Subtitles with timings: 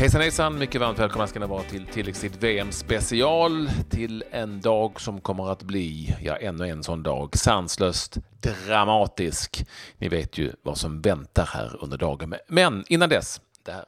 [0.00, 5.00] Hejsan hejsan, mycket varmt välkomna ska ni vara till tilläggstid VM special till en dag
[5.00, 9.66] som kommer att bli, ja ännu en sån dag, sanslöst dramatisk.
[9.98, 12.34] Ni vet ju vad som väntar här under dagen.
[12.46, 13.84] Men innan dess, det här.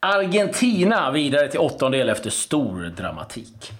[0.00, 3.72] Argentina vidare till åttondel efter stor dramatik.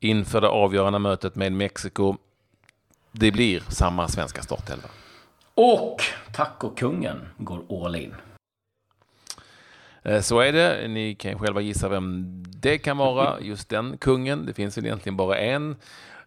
[0.00, 2.16] Inför det avgörande mötet med Mexiko,
[3.12, 4.88] det blir samma svenska startelva.
[5.54, 8.14] Och tacokungen går all in.
[10.10, 10.88] Eh, så är det.
[10.88, 14.46] Ni kan själva gissa vem det kan vara, just den kungen.
[14.46, 15.76] Det finns väl egentligen bara en.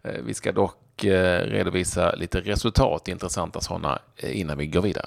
[0.02, 5.06] Eh, vi ska dock eh, redovisa lite resultat, intressanta sådana, innan vi går vidare.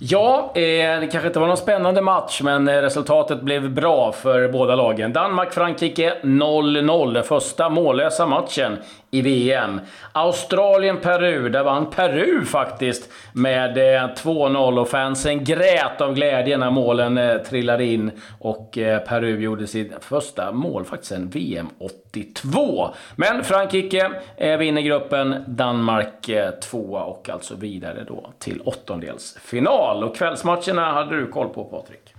[0.00, 5.12] Ja, det kanske inte var någon spännande match, men resultatet blev bra för båda lagen.
[5.12, 8.78] Danmark-Frankrike 0-0, den första mållösa matchen
[9.10, 9.80] i VM.
[10.12, 17.18] Australien-Peru, där vann Peru faktiskt med eh, 2-0 och fansen grät av glädje när målen
[17.18, 18.10] eh, trillade in.
[18.38, 22.88] Och eh, Peru gjorde sitt första mål faktiskt sen VM 82.
[23.16, 24.10] Men Frankrike
[24.58, 26.30] vinner gruppen, Danmark
[26.62, 30.04] tvåa och alltså vidare då till åttondelsfinal.
[30.04, 32.14] Och kvällsmatcherna hade du koll på Patrik?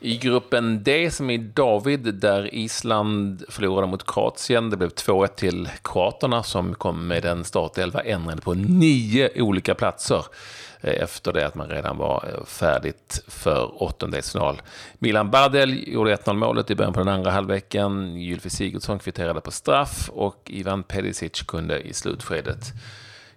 [0.00, 4.70] I gruppen D som är David, där Island förlorade mot Kroatien.
[4.70, 10.24] Det blev 2-1 till kroaterna som kom med en startelva ändrad på nio olika platser
[10.80, 14.62] eh, efter det att man redan var eh, färdigt för åttondelsfinal.
[14.98, 18.20] Milan Bardel gjorde 1-0 målet i början på den andra halvleken.
[18.20, 22.72] Gylfi Sigurdsson kvitterade på straff och Ivan Pedisic kunde i slutskedet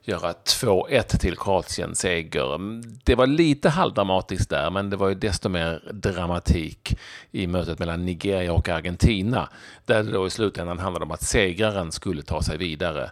[0.10, 2.56] göra 2-1 till Kroatien seger.
[2.56, 6.98] Mm, det var lite halvdramatiskt där, men det var ju desto mer dramatik
[7.32, 9.50] i mötet mellan Nigeria och Argentina,
[9.86, 13.12] där det då i slutändan handlade om att segraren skulle ta sig vidare.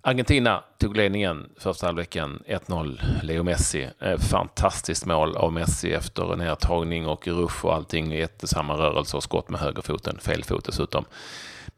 [0.00, 3.00] Argentina tog ledningen första halvleken 1-0.
[3.22, 3.88] Leo Messi.
[4.00, 8.12] Eh, fantastiskt mål av Messi efter nedtagning och rush och allting.
[8.12, 10.18] Jättesamma rörelse och skott med högerfoten.
[10.18, 11.04] Fel fot dessutom.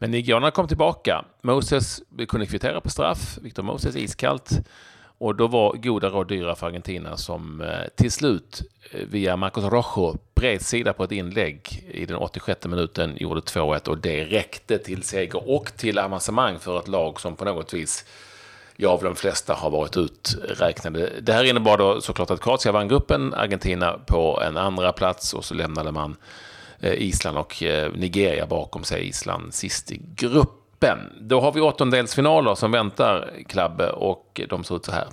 [0.02, 1.24] Men nigerianerna kom tillbaka.
[1.42, 3.38] Moses kunde kvittera på straff.
[3.42, 4.50] Victor Moses iskallt.
[5.18, 9.64] Och då var goda råd dyra för Argentina som eh, till slut eh, via Marcos
[9.64, 15.02] Rojo bredsida på ett inlägg i den 86 minuten gjorde 2-1 och det räckte till
[15.02, 18.04] seger och till avancemang för ett lag som på något vis
[18.76, 21.10] ja, av de flesta har varit uträknade.
[21.20, 25.44] Det här innebar då såklart att Kroatien vann gruppen, Argentina på en andra plats och
[25.44, 26.16] så lämnade man
[26.80, 29.08] Eh, Island och eh, Nigeria bakom sig.
[29.08, 30.98] Island sist i gruppen.
[31.20, 35.06] Då har vi åttondelsfinaler som väntar, Klabbe, och de ser ut så här.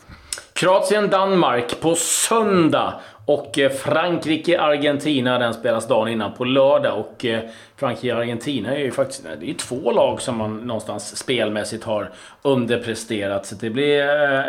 [0.53, 2.99] Kroatien-Danmark på söndag.
[3.27, 6.99] Och eh, Frankrike-Argentina, den spelas dagen innan på lördag.
[6.99, 7.39] Och eh,
[7.75, 12.11] Frankrike-Argentina är ju faktiskt det är ju två lag som man någonstans spelmässigt har
[12.41, 13.45] underpresterat.
[13.45, 14.01] Så det blir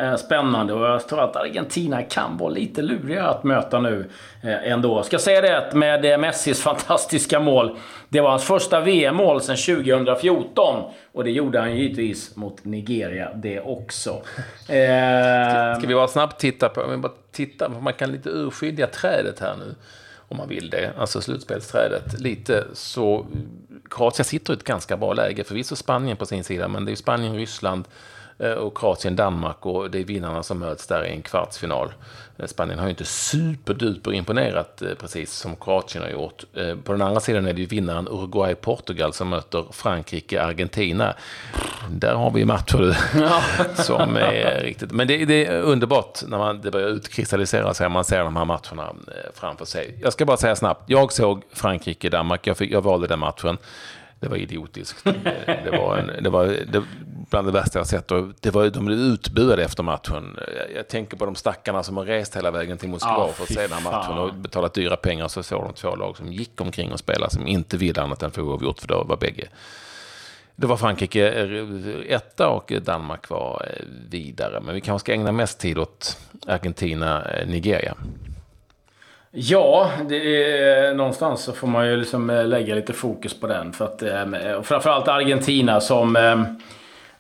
[0.05, 4.11] eh, spännande och jag tror att Argentina kan vara lite luriga att möta nu
[4.43, 4.97] Ändå.
[4.97, 7.77] Jag Ska säga det att med Messis fantastiska mål.
[8.09, 10.85] Det var hans första VM-mål sedan 2014.
[11.13, 14.23] Och det gjorde han givetvis mot Nigeria det också.
[14.65, 14.73] Ska,
[15.79, 17.11] Ska vi bara snabbt titta på
[17.47, 19.75] titta, man kan lite urskilja trädet här nu.
[20.31, 20.93] Om man vill det.
[20.99, 22.21] Alltså slutspelsträdet.
[22.21, 23.27] Lite så...
[23.91, 25.45] Kroatien sitter i ett ganska bra läge.
[25.45, 27.85] Förvisso Spanien på sin sida, men det är Spanien, Ryssland
[28.39, 31.93] och Kroatien, Danmark och det är vinnarna som möts där i en kvartsfinal.
[32.39, 36.45] Eh, Spanien har ju inte superduper imponerat eh, precis som Kroatien har gjort.
[36.85, 41.15] På den andra sidan är det ju vinnaren Uruguay-Portugal som möter Frankrike-Argentina.
[41.91, 43.43] Där har vi matcher ja.
[43.75, 44.93] som är riktigt...
[44.93, 48.45] Men det, det, är underbart när man, det börjar utkristallisera sig, man ser de här
[48.45, 48.95] matcherna
[49.35, 49.99] framför sig.
[50.03, 53.59] Jag ska bara säga snabbt, jag såg Frankrike-Danmark, jag, jag valde den matchen.
[54.21, 55.05] Det var idiotiskt.
[55.65, 56.83] Det var, en, det var det,
[57.31, 58.11] bland det värsta jag sett.
[58.11, 60.39] Och det var, de blev utbuade efter matchen.
[60.57, 63.43] Jag, jag, tänker på de stackarna som har rest hela vägen till Moskva oh, för
[63.43, 65.29] att se den här matchen och betalat dyra pengar.
[65.29, 68.31] Så såg de två lag som gick omkring och spelade som inte ville annat än
[68.31, 68.81] få oavgjort.
[68.81, 69.49] För då var bägge
[70.61, 74.61] det var Frankrike eh, etta och Danmark var eh, vidare.
[74.61, 77.95] Men vi kanske ska ägna mest tid åt Argentina-Nigeria.
[79.31, 83.73] Ja, det är, någonstans så får man ju liksom eh, lägga lite fokus på den.
[83.73, 86.17] För att, eh, framförallt Argentina som...
[86.17, 86.43] Eh,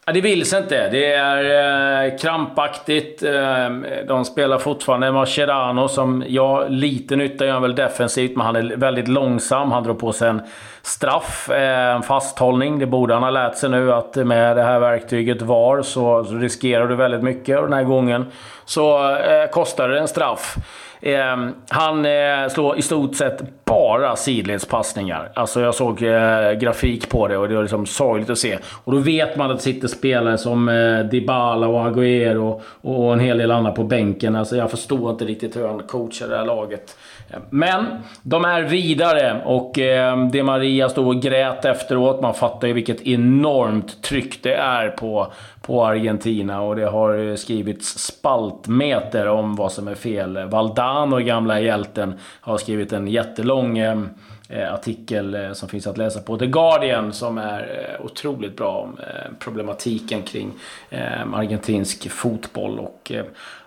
[0.08, 0.88] ja, det vill sig inte.
[0.88, 3.22] Det är eh, krampaktigt.
[3.22, 3.68] Eh,
[4.06, 8.76] de spelar fortfarande Mascherano som, ja, lite nytta gör han väl defensivt, men han är
[8.76, 9.72] väldigt långsam.
[9.72, 10.42] Han drar på sig en
[10.82, 12.78] straff, eh, en fasthållning.
[12.78, 16.86] Det borde han ha lärt sig nu att med det här verktyget VAR så riskerar
[16.86, 18.26] du väldigt mycket och den här gången
[18.64, 19.16] så
[19.52, 20.56] kostar det en straff.
[21.00, 25.30] Eh, han eh, slår i stort sett bara sidledspassningar.
[25.34, 28.58] Alltså jag såg eh, grafik på det och det var liksom sorgligt att se.
[28.84, 33.12] Och då vet man att det sitter spelare som eh, Dybala och Agüero och, och
[33.12, 34.36] en hel del andra på bänken.
[34.36, 36.96] Alltså jag förstår inte riktigt hur han coachar det här laget.
[37.50, 37.86] Men
[38.22, 42.20] de är vidare och eh, det Maria stod och grät efteråt.
[42.20, 47.98] Man fattar ju vilket enormt tryck det är på, på Argentina och det har skrivits
[47.98, 50.48] spaltmeter om vad som är fel.
[50.48, 54.00] Valdano, gamla hjälten, har skrivit en jättelång eh,
[54.50, 58.98] artikel eh, som finns att läsa på The Guardian som är eh, otroligt bra om
[58.98, 60.52] eh, problematiken kring
[60.90, 62.78] eh, argentinsk fotboll.
[62.78, 63.12] Och,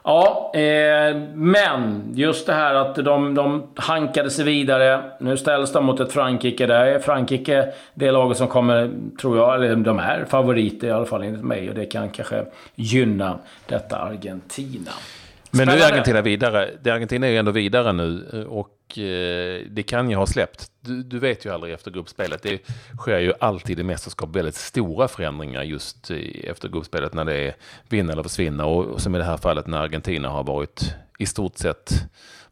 [0.04, 5.04] Ja, eh, men just det här att de, de hankade sig vidare.
[5.20, 6.66] Nu ställs de mot ett Frankrike.
[6.66, 8.92] Där är Frankrike det laget som kommer,
[9.22, 11.70] tror jag, eller de är favoriter i alla fall enligt mig.
[11.70, 12.46] Och det kan kanske
[12.76, 14.92] gynna detta Argentina.
[15.52, 16.70] Men nu är Argentina vidare.
[16.82, 20.72] Det Argentina är ju ändå vidare nu och eh, Eh, det kan ju ha släppt.
[20.82, 22.44] Du, du, vet ju aldrig efter gruppspelet.
[22.44, 22.62] Det
[22.98, 26.12] sker ju alltid i mästerskap väldigt stora förändringar just
[26.44, 27.56] efter gruppspelet när det är
[27.90, 28.66] vinna eller försvinna.
[28.66, 31.92] Och som i det här fallet när Argentina har varit i stort sett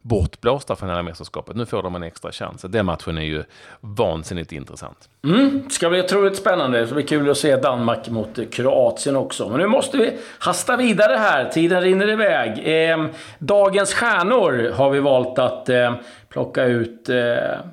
[0.02, 1.56] bortblåsta från hela mästerskapet.
[1.56, 2.62] Nu får de en extra chans.
[2.62, 3.44] Den matchen är ju
[3.80, 5.08] vansinnigt intressant.
[5.24, 6.80] Mm, ska bli otroligt spännande.
[6.80, 9.48] Det ska bli kul att se Danmark mot Kroatien också.
[9.48, 11.48] Men nu måste vi hasta vidare här.
[11.48, 12.62] Tiden rinner iväg.
[12.90, 13.06] Eh,
[13.38, 15.94] dagens stjärnor har vi valt att eh,
[16.30, 17.16] plocka ut eh,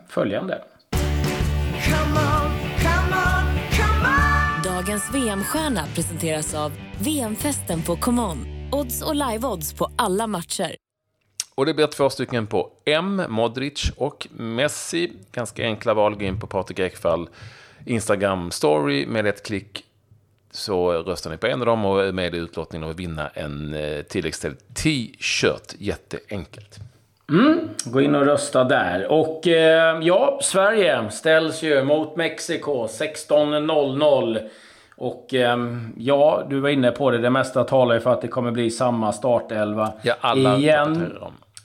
[0.08, 0.62] följande.
[4.64, 8.38] Dagens VM-stjärna presenteras av VM-festen på ComeOn.
[8.72, 10.76] Odds och live-odds på alla matcher.
[11.56, 15.12] Och det blir två stycken på M, Modric och Messi.
[15.32, 16.16] Ganska enkla val.
[16.16, 17.30] Gå in på Patrik Ekvall
[17.86, 19.84] Instagram story med ett klick
[20.52, 23.74] så röstar ni på en av dem och är med i utlottningen och vinna en
[23.74, 25.76] eh, tilläggsställd t-shirt.
[25.78, 26.80] Jätteenkelt.
[27.32, 29.12] Mm, gå in och rösta där.
[29.12, 34.50] Och eh, ja, Sverige ställs ju mot Mexiko 16.00.
[34.96, 35.58] Och eh,
[35.98, 37.18] ja, du var inne på det.
[37.18, 41.14] Det mesta talar ju för att det kommer bli samma startelva ja, alla igen.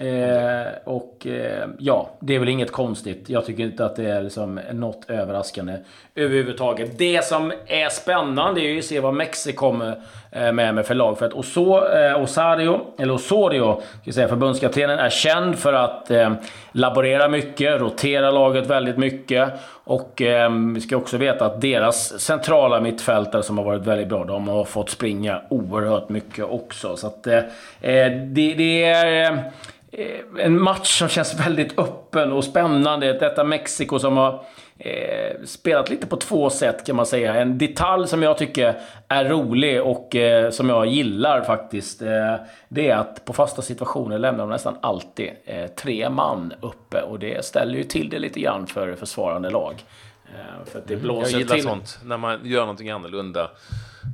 [0.02, 3.25] Eh, och eh, ja, det är väl inget konstigt.
[3.26, 5.76] Jag tycker inte att det är liksom något överraskande
[6.14, 6.99] överhuvudtaget.
[6.99, 9.96] Det som är spännande är ju att se vad Mexiko kommer
[10.31, 11.19] eh, med med för lag.
[11.19, 16.32] För att Oso, eh, Osario, eller Osorio, ska säga, förbundskaptenen, är känd för att eh,
[16.72, 19.52] laborera mycket, rotera laget väldigt mycket.
[19.84, 24.25] Och eh, vi ska också veta att deras centrala mittfältare som har varit väldigt bra,
[24.25, 26.96] de har fått springa oerhört mycket också.
[26.96, 27.38] Så att eh,
[27.81, 29.52] eh det, det är
[29.94, 33.12] Eh, en match som känns väldigt öppen och spännande.
[33.12, 34.44] Detta Mexiko som har
[34.79, 37.35] eh, spelat lite på två sätt kan man säga.
[37.35, 38.75] En detalj som jag tycker
[39.09, 42.03] är rolig och eh, som jag gillar faktiskt.
[42.03, 42.35] Eh,
[42.69, 47.03] det är att på fasta situationer lämnar de nästan alltid eh, tre man uppe.
[47.03, 49.85] Och det ställer ju till det lite grann för försvarande lag.
[50.27, 51.65] Eh, för att det blåser jag gillar till.
[51.65, 53.51] sånt, när man gör någonting annorlunda.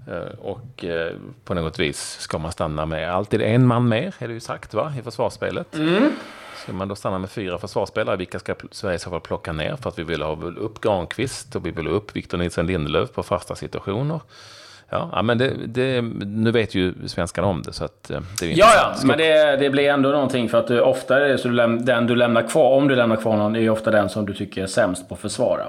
[0.08, 0.84] Eh, och
[1.44, 4.74] på något vis ska man stanna med alltid en man mer, är det ju sagt
[4.74, 5.74] va, i försvarsspelet.
[5.74, 6.12] Mm.
[6.62, 9.76] Ska man då stanna med fyra försvarsspelare, vilka ska Sverige i så fall plocka ner?
[9.76, 13.12] För att vi vill ha upp Granqvist och vi vill ha upp Victor Nilsson Lindelöf
[13.12, 14.20] på fasta situationer.
[14.90, 17.72] Ja, men det, det, nu vet ju svenskarna om det.
[17.72, 20.48] Så att eh, det är ja, ja, men det, det, blir ändå någonting.
[20.48, 23.16] För att du, ofta är det så du den du lämnar kvar, om du lämnar
[23.16, 25.66] kvar någon, är ofta den som du tycker är sämst på att försvara.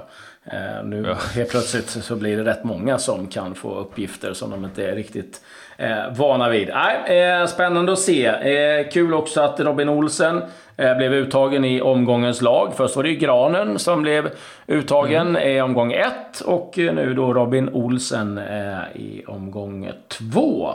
[0.52, 1.16] Eh, nu ja.
[1.34, 4.94] helt plötsligt så blir det rätt många som kan få uppgifter som de inte är
[4.94, 5.40] riktigt
[5.76, 6.70] eh, vana vid.
[6.74, 8.26] Nej, eh, spännande att se.
[8.26, 10.42] Eh, kul också att Robin Olsen
[10.76, 12.72] eh, blev uttagen i omgångens lag.
[12.76, 14.30] Först var det ju Granen som blev
[14.66, 15.48] uttagen mm.
[15.48, 20.74] i omgång ett och nu då Robin Olsen eh, i omgång två.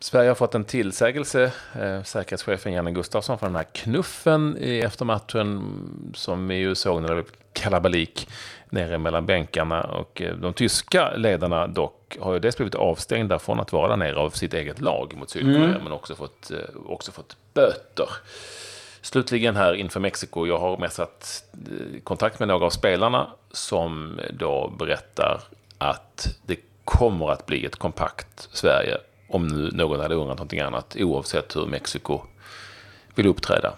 [0.00, 5.62] Sverige har fått en tillsägelse, eh, säkerhetschefen Janne Gustafsson, för den här knuffen i eftermatchen
[6.14, 8.28] som vi ju såg när det blev kalabalik
[8.70, 9.82] nere mellan bänkarna.
[9.82, 13.96] Och eh, de tyska ledarna dock har ju dels blivit avstängda från att vara där
[13.96, 15.82] nere av sitt eget lag mot Sydkorea, mm.
[15.82, 18.08] men också fått, eh, också fått böter.
[19.00, 24.72] Slutligen här inför Mexiko, jag har messat eh, kontakt med några av spelarna som då
[24.78, 25.40] berättar
[25.78, 28.98] att det kommer att bli ett kompakt Sverige
[29.28, 32.20] om nu någon hade undrat någonting annat, oavsett hur Mexiko
[33.14, 33.74] vill uppträda.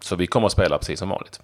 [0.00, 1.40] Så vi kommer att spela precis som vanligt.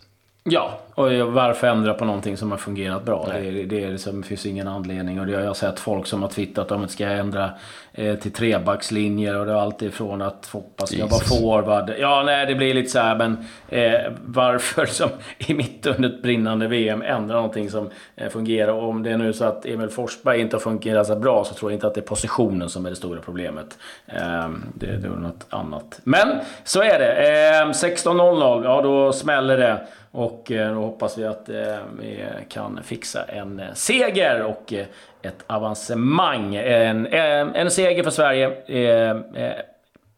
[0.48, 3.28] Ja, och varför ändra på någonting som har fungerat bra?
[3.32, 5.20] Det, det, är liksom, det finns ingen anledning.
[5.20, 7.50] Och det har jag sett folk som har twittrat om att ska ändra
[7.92, 11.92] eh, till trebackslinjer och det är alltid från att Foppa ska vara forward.
[11.98, 16.22] Ja, nej, det blir lite så här, men eh, varför som i mitt under ett
[16.22, 18.72] brinnande VM ändra någonting som eh, fungerar?
[18.72, 21.54] Och om det är nu så att Emil Forsberg inte har fungerat så bra så
[21.54, 23.78] tror jag inte att det är positionen som är det stora problemet.
[24.06, 26.00] Eh, det, det är något annat.
[26.04, 26.28] Men
[26.64, 27.72] så är det.
[27.72, 29.86] 16.00, ja då smäller det.
[30.16, 34.86] Och eh, då hoppas vi att eh, vi kan fixa en seger och eh,
[35.22, 36.54] ett avancemang.
[36.54, 38.52] En, en seger för Sverige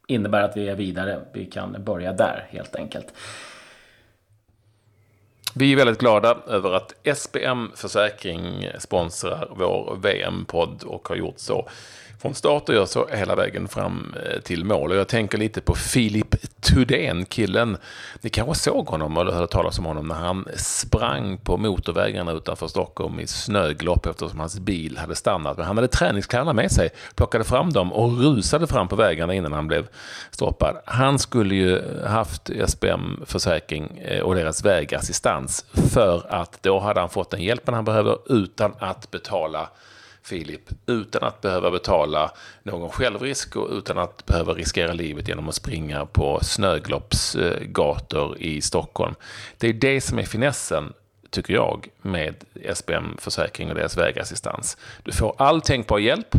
[0.07, 1.21] innebär att vi är vidare.
[1.33, 3.15] Vi kan börja där helt enkelt.
[5.55, 11.69] Vi är väldigt glada över att SPM Försäkring sponsrar vår VM-podd och har gjort så
[12.19, 14.91] från start och gör så hela vägen fram eh, till mål.
[14.91, 17.77] Och jag tänker lite på Filip Thudén, killen.
[18.21, 22.69] Ni kanske såg honom eller hörde talas om honom när han sprang på motorvägarna utanför
[22.69, 25.57] Stockholm i snöglopp eftersom hans bil hade stannat.
[25.57, 29.53] Men han hade träningskläderna med sig, plockade fram dem och rusade fram på vägarna innan
[29.53, 29.87] han blev
[30.31, 30.77] stoppad.
[30.85, 37.11] Han skulle ju haft SBM Försäkring eh, och deras vägassistans för att då hade han
[37.11, 39.69] fått den hjälpen han behöver utan att betala
[40.29, 42.31] Filip utan att behöva betala
[42.63, 49.15] någon självrisk och utan att behöva riskera livet genom att springa på snögloppsgator i Stockholm.
[49.59, 50.93] Det är det som är finessen
[51.31, 52.35] tycker jag, med
[52.75, 54.77] SBM Försäkring och deras vägassistans.
[55.03, 56.35] Du får all tänkbar hjälp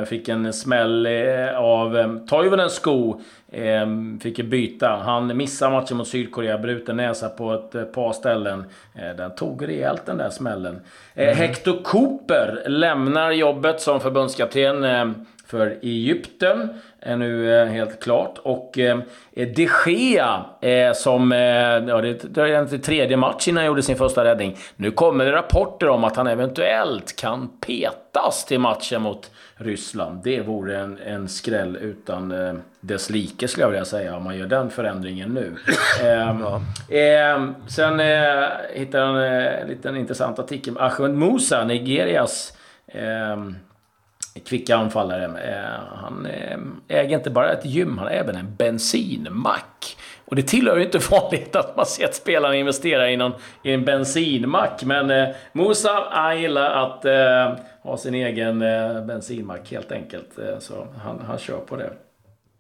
[0.10, 1.08] fick en smäll
[1.56, 3.22] av eh, Toivonens sko
[4.22, 4.89] fick ju byta.
[4.89, 8.66] Han missade matchen mot Sydkorea, bruten näsa på ett eh, par ställen.
[8.96, 10.82] Eh, den tog rejält den där smällen.
[11.16, 11.38] Eh, mm.
[11.38, 15.06] Hector Cooper lämnar jobbet som förbundskapten eh,
[15.48, 16.70] för Egypten.
[17.00, 18.38] Är nu eh, helt klart.
[18.44, 19.00] Och eh,
[19.32, 20.46] de Gea,
[20.94, 21.32] som...
[21.88, 24.58] ja, det är den tredje matchen innan han gjorde sin första räddning.
[24.75, 30.24] Nu kommer det rapporter om att han eventuellt kan petas till matchen mot Ryssland.
[30.24, 34.38] Det vore en, en skräll utan eh, dess like skulle jag vilja säga om man
[34.38, 35.56] gör den förändringen nu.
[36.01, 36.30] eh,
[37.00, 42.54] eh, sen eh, hittade eh, en liten intressant artikel med Ahmed Musa, Nigerias
[42.88, 43.38] eh,
[44.39, 45.24] kvicka anfallare.
[45.24, 46.58] Eh, han eh,
[46.98, 49.98] äger inte bara ett gym, han har även en bensinmack.
[50.25, 53.74] Och det tillhör ju inte vanligt att man ser att spelarna investerar i, någon, i
[53.74, 54.84] en bensinmack.
[54.84, 60.39] Men eh, Musa, han gillar att eh, ha sin egen eh, bensinmack helt enkelt.
[60.39, 61.89] Eh, så han, han kör på det.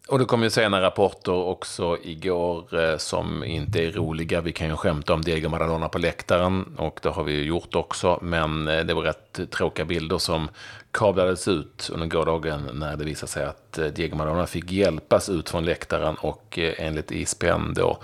[0.09, 4.41] Och det kom ju sena rapporter också igår eh, som inte är roliga.
[4.41, 7.75] Vi kan ju skämta om Diego Maradona på läktaren och det har vi ju gjort
[7.75, 8.19] också.
[8.21, 10.49] Men eh, det var rätt tråkiga bilder som
[10.91, 15.49] kablades ut under gårdagen när det visade sig att eh, Diego Maradona fick hjälpas ut
[15.49, 17.97] från läktaren och eh, enligt ISPN då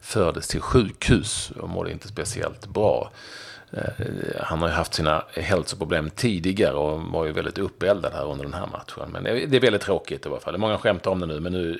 [0.00, 3.10] fördes till sjukhus och mådde inte speciellt bra.
[3.72, 4.06] Eh,
[4.40, 8.54] han har ju haft sina hälsoproblem tidigare och var ju väldigt uppeldad här under den
[8.54, 9.10] här matchen.
[9.12, 10.58] Men det är väldigt tråkigt i alla fall.
[10.58, 11.70] Många skämtar om det nu, men nu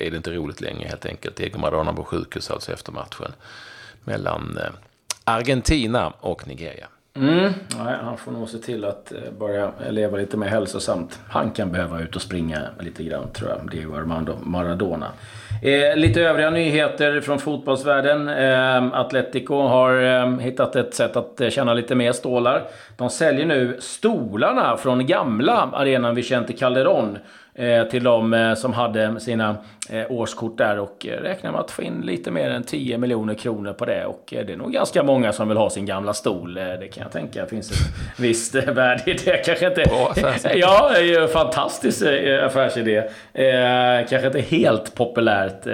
[0.00, 1.36] är det inte roligt längre helt enkelt.
[1.36, 3.32] Diego Maradona på sjukhus alltså efter matchen
[4.04, 4.70] mellan eh,
[5.24, 6.88] Argentina och Nigeria.
[7.16, 7.52] Mm.
[7.84, 11.20] Nej, han får nog se till att eh, börja leva lite mer hälsosamt.
[11.28, 13.70] Han kan behöva ut och springa lite grann, tror jag.
[13.70, 15.06] Diego Armando Maradona.
[15.62, 18.28] Eh, lite övriga nyheter från fotbollsvärlden.
[18.28, 22.64] Eh, Atletico har eh, hittat ett sätt att eh, tjäna lite mer stålar.
[22.96, 27.18] De säljer nu stolarna från gamla arenan Vicente Calderón
[27.90, 29.56] till de eh, som hade sina
[29.90, 33.72] eh, årskort där och räknar med att få in lite mer än 10 miljoner kronor
[33.72, 34.04] på det.
[34.04, 36.54] Och det är nog ganska många som vill ha sin gamla stol.
[36.54, 37.76] Det kan jag tänka det finns ett
[38.18, 39.36] visst värde i det.
[39.36, 39.84] Kanske inte...
[39.88, 40.58] Bra affärsidé.
[40.58, 42.02] Ja, fantastisk
[42.42, 43.02] affärsidé.
[44.08, 45.64] Kanske inte helt populärt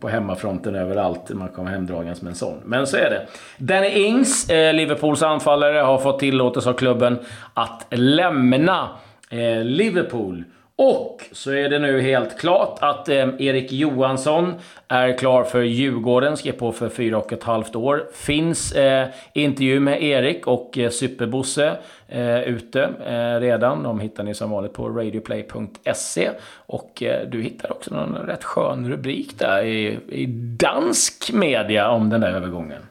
[0.00, 1.30] på hemmafronten överallt.
[1.30, 2.60] Man kommer hemdragandes med en sån.
[2.64, 3.26] Men så är det.
[3.58, 7.18] Danny Ings, Liverpools anfallare, har fått tillåtelse av klubben
[7.54, 8.88] att lämna
[9.32, 10.44] Eh, Liverpool
[10.76, 14.54] Och så är det nu helt klart att eh, Erik Johansson
[14.88, 18.06] är klar för Djurgården, skrev på för fyra och ett halvt år.
[18.14, 21.76] Finns eh, intervju med Erik och eh, Superbosse
[22.08, 23.82] eh, ute eh, redan.
[23.82, 26.30] De hittar ni som vanligt på radioplay.se.
[26.52, 30.26] Och eh, du hittar också någon rätt skön rubrik där i, i
[30.58, 32.82] dansk media om den där övergången.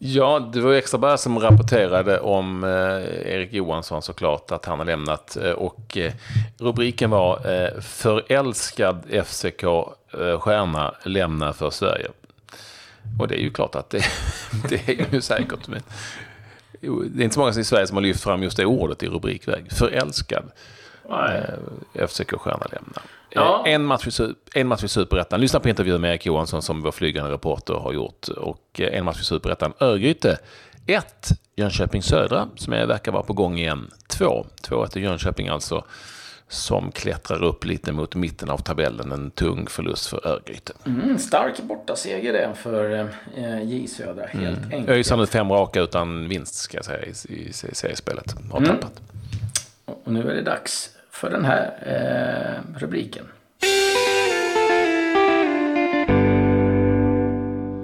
[0.00, 5.36] Ja, det var Extraberg som rapporterade om eh, Erik Johansson såklart, att han har lämnat.
[5.36, 6.12] Eh, och eh,
[6.58, 12.08] rubriken var eh, Förälskad FCK-stjärna eh, lämnar för Sverige.
[13.20, 14.04] Och det är ju klart att det,
[14.68, 15.68] det är ju säkert.
[15.68, 15.82] Men,
[16.80, 19.06] det är inte så många i Sverige som har lyft fram just det ordet i
[19.06, 19.72] rubrikväg.
[19.72, 20.50] Förälskad
[21.08, 23.02] eh, FCK-stjärna lämnar.
[23.30, 23.62] Ja.
[23.66, 25.40] En, match i, en match i Superettan.
[25.40, 28.28] Lyssna på intervjun med Erik Johansson som vår flygande reporter har gjort.
[28.28, 29.72] Och en match i Superettan.
[29.80, 30.38] Örgryte
[30.86, 31.28] 1.
[31.56, 33.90] Jönköping Södra som är, verkar vara på gång igen.
[34.06, 34.46] 2.
[34.62, 35.84] 2-1 Jönköping alltså.
[36.50, 39.12] Som klättrar upp lite mot mitten av tabellen.
[39.12, 40.72] En tung förlust för Örgryte.
[40.86, 44.72] Mm, stark bortaseger det för eh, J Södra, helt mm.
[44.72, 44.88] enkelt.
[44.88, 48.34] ÖIS har fem raka utan vinst ska jag säga i, i, i seriespelet.
[48.52, 48.70] Har mm.
[48.70, 49.00] tappat.
[49.84, 53.24] Och nu är det dags för den här eh, rubriken.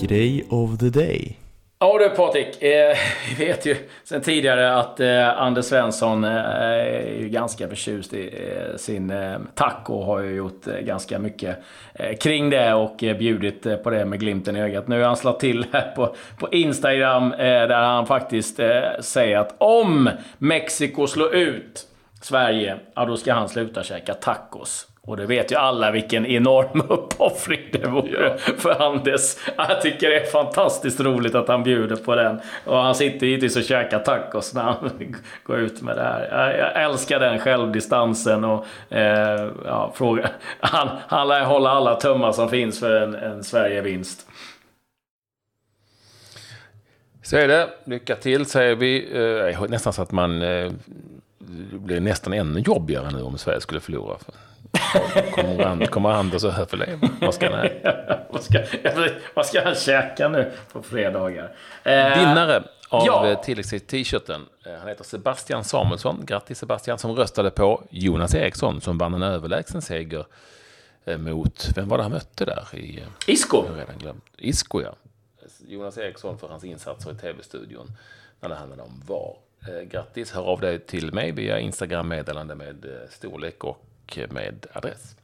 [0.00, 1.36] Grej of the day.
[1.78, 2.96] Ja du Patrik, eh,
[3.28, 8.26] vi vet ju sen tidigare att eh, Anders Svensson eh, är ju ganska förtjust i
[8.26, 11.58] eh, sin eh, taco och har ju gjort eh, ganska mycket
[11.94, 14.88] eh, kring det och bjudit på det med glimten i ögat.
[14.88, 18.60] Nu har han slagit till här på, på Instagram där han faktiskt
[19.00, 21.86] säger att om Mexiko slår ut
[22.24, 24.88] Sverige, ja då ska han sluta käka tacos.
[25.00, 28.52] Och det vet ju alla vilken enorm uppoffring det vore ja.
[28.58, 29.36] för Anders.
[29.56, 32.40] Jag tycker det är fantastiskt roligt att han bjuder på den.
[32.64, 34.90] Och han sitter givetvis och käkar tacos när han
[35.44, 36.56] går ut med det här.
[36.58, 40.30] Jag, älskar den självdistansen och eh, ja, fråga.
[40.60, 44.26] Han, han lär hålla alla tummar som finns för en, en Sverige-vinst.
[47.22, 47.68] Så är det.
[47.84, 49.18] Lycka till säger vi.
[49.52, 50.72] Eh, nästan så att man eh,
[51.72, 54.16] det blir nästan ännu jobbigare nu om Sverige skulle förlora.
[55.34, 57.08] Kommer, and, kommer Anders att överleva?
[57.20, 57.68] Vad ska han
[58.30, 58.64] vad, ska,
[59.34, 61.56] vad ska han käka nu på fredagar?
[61.84, 63.42] Eh, Vinnare av ja.
[63.44, 64.46] tilläggstid-t-shirten.
[64.66, 66.26] Eh, han heter Sebastian Samuelsson.
[66.26, 70.26] Grattis Sebastian som röstade på Jonas Eriksson som vann en överlägsen seger
[71.04, 72.74] eh, mot, vem var det han mötte där?
[72.74, 73.64] I, Isko.
[73.76, 74.24] Redan glömt.
[74.38, 74.94] Isko ja.
[75.66, 77.92] Jonas Eriksson för hans insatser i tv-studion
[78.40, 79.36] när det handlade om VAR.
[79.68, 85.16] Eh, grattis, hör av dig till mig via Instagram-meddelande med eh, storlek och med adress.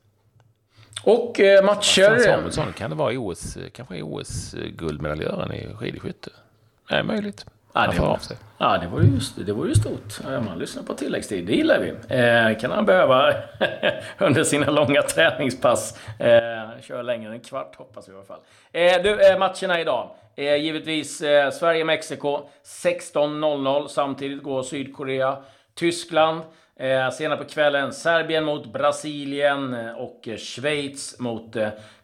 [1.05, 2.19] Och eh, matcher...
[2.19, 6.31] Samuelsson, kan det vara OS, kanske OS-guldmedaljören i skidskytte?
[6.89, 7.47] Är möjligt.
[7.73, 8.19] Ja, det, var,
[8.59, 10.25] ja, det var ju, det var ju stort.
[10.25, 11.89] Man lyssnar på tilläggstid, det gillar vi.
[12.17, 13.35] Eh, kan han behöva
[14.19, 15.99] under sina långa träningspass.
[16.19, 18.41] Eh, kör längre än en kvart hoppas vi i alla fall.
[18.73, 20.11] Eh, du, eh, matcherna idag.
[20.37, 23.89] Eh, givetvis eh, Sverige-Mexiko 16.00.
[23.89, 25.37] Samtidigt går Sydkorea,
[25.75, 26.41] Tyskland.
[26.77, 31.57] Eh, senare på kvällen Serbien mot Brasilien eh, och Schweiz mot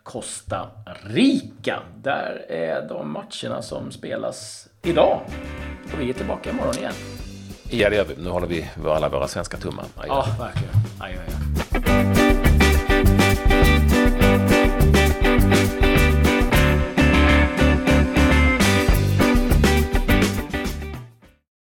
[0.03, 0.71] Costa
[1.03, 1.83] Rica.
[1.97, 5.21] Där är de matcherna som spelas idag.
[5.93, 6.93] Och vi är tillbaka imorgon igen.
[7.71, 8.23] Ja, det gör vi.
[8.23, 9.85] Nu håller vi alla våra svenska tummar.
[10.07, 10.75] Ja, verkligen.
[10.99, 11.35] Aj, aj,
[11.83, 13.76] aj.